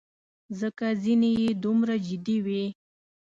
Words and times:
ځکه 0.59 0.85
ځینې 1.03 1.29
یې 1.41 1.49
دومره 1.63 1.95
جدي 2.07 2.37
وې. 2.45 2.63